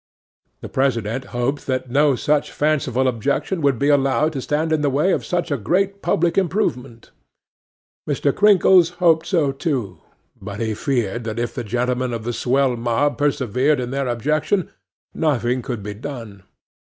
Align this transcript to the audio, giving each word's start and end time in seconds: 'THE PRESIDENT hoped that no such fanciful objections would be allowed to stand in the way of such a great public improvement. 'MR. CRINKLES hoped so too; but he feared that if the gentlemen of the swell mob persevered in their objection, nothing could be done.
'THE 0.61 0.69
PRESIDENT 0.69 1.25
hoped 1.25 1.67
that 1.67 1.91
no 1.91 2.15
such 2.15 2.51
fanciful 2.51 3.07
objections 3.07 3.61
would 3.61 3.77
be 3.77 3.89
allowed 3.89 4.33
to 4.33 4.41
stand 4.41 4.73
in 4.73 4.81
the 4.81 4.89
way 4.89 5.11
of 5.11 5.23
such 5.23 5.51
a 5.51 5.57
great 5.57 6.01
public 6.01 6.39
improvement. 6.39 7.11
'MR. 8.09 8.35
CRINKLES 8.35 8.89
hoped 8.97 9.27
so 9.27 9.51
too; 9.51 9.99
but 10.41 10.59
he 10.59 10.73
feared 10.73 11.23
that 11.25 11.37
if 11.37 11.53
the 11.53 11.63
gentlemen 11.63 12.13
of 12.13 12.23
the 12.23 12.33
swell 12.33 12.75
mob 12.75 13.15
persevered 13.19 13.79
in 13.79 13.91
their 13.91 14.07
objection, 14.07 14.71
nothing 15.13 15.61
could 15.61 15.83
be 15.83 15.93
done. 15.93 16.41